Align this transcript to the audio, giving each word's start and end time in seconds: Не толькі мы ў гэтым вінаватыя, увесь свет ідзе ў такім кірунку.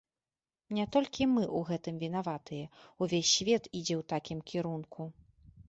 Не 0.77 0.85
толькі 0.95 1.27
мы 1.33 1.43
ў 1.43 1.59
гэтым 1.69 1.95
вінаватыя, 2.05 2.65
увесь 3.05 3.31
свет 3.37 3.63
ідзе 3.79 3.95
ў 4.01 4.09
такім 4.17 4.43
кірунку. 4.51 5.01